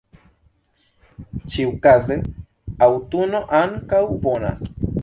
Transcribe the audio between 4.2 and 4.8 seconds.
bonas.